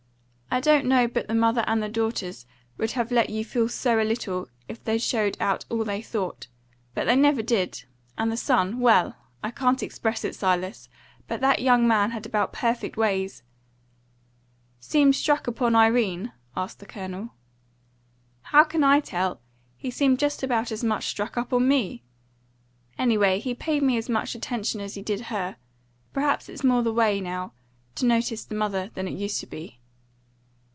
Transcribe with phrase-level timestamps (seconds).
[0.53, 2.45] I don't know but the mother and the daughters
[2.77, 6.47] would have let you feel so a little, if they'd showed out all they thought;
[6.93, 7.85] but they never did;
[8.17, 10.89] and the son well, I can't express it, Silas!
[11.25, 13.43] But that young man had about perfect ways."
[14.81, 17.29] "Seem struck up on Irene?" asked the Colonel.
[18.41, 19.39] "How can I tell?
[19.77, 22.03] He seemed just about as much struck up on me.
[22.97, 25.55] Anyway, he paid me as much attention as he did her.
[26.11, 27.53] Perhaps it's more the way, now,
[27.95, 29.77] to notice the mother than it used to be."